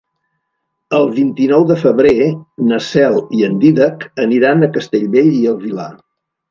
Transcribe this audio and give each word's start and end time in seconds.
El 0.99 1.05
vint-i-nou 1.17 1.67
de 1.73 1.77
febrer 1.83 2.15
na 2.73 2.81
Cel 2.89 3.21
i 3.41 3.47
en 3.51 3.63
Dídac 3.67 4.09
aniran 4.27 4.63
a 4.71 4.75
Castellbell 4.81 5.35
i 5.45 5.49
el 5.55 5.63
Vilar. 5.67 5.91